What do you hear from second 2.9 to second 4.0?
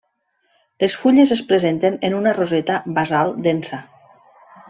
basal densa.